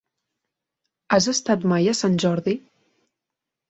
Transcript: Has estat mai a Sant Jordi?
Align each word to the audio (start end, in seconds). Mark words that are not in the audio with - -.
Has 1.17 1.29
estat 1.35 1.69
mai 1.75 1.95
a 1.95 1.97
Sant 2.03 2.19
Jordi? 2.27 2.61